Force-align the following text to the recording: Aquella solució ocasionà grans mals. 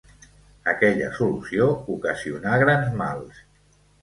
Aquella 0.71 1.09
solució 1.17 1.67
ocasionà 1.97 2.57
grans 2.65 2.91
mals. 3.05 3.45